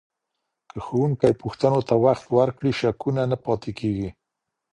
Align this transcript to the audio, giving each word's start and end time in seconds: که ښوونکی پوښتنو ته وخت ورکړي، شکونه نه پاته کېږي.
که 0.69 0.77
ښوونکی 0.85 1.33
پوښتنو 1.41 1.79
ته 1.89 1.95
وخت 2.05 2.25
ورکړي، 2.37 2.71
شکونه 2.79 3.23
نه 3.31 3.37
پاته 3.43 3.71
کېږي. 3.79 4.09